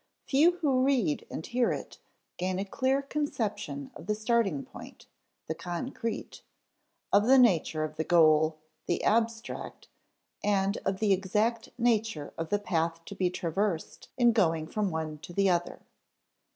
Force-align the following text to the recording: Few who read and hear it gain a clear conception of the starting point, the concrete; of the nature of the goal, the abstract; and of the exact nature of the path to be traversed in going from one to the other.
Few 0.25 0.53
who 0.61 0.81
read 0.83 1.27
and 1.29 1.45
hear 1.45 1.71
it 1.71 1.99
gain 2.37 2.57
a 2.57 2.65
clear 2.65 3.03
conception 3.03 3.91
of 3.95 4.07
the 4.07 4.15
starting 4.15 4.65
point, 4.65 5.05
the 5.45 5.53
concrete; 5.53 6.41
of 7.13 7.27
the 7.27 7.37
nature 7.37 7.83
of 7.83 7.97
the 7.97 8.03
goal, 8.03 8.57
the 8.87 9.03
abstract; 9.03 9.89
and 10.43 10.75
of 10.85 11.01
the 11.01 11.13
exact 11.13 11.69
nature 11.77 12.33
of 12.35 12.49
the 12.49 12.57
path 12.57 13.05
to 13.05 13.15
be 13.15 13.29
traversed 13.29 14.09
in 14.17 14.31
going 14.33 14.65
from 14.65 14.89
one 14.89 15.19
to 15.19 15.33
the 15.33 15.51
other. 15.51 15.81